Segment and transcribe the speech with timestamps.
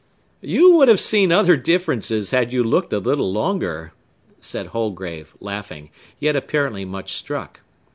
[0.41, 3.93] "You would have seen other differences had you looked a little longer,"
[4.39, 7.59] said Holgrave, laughing, yet apparently much struck.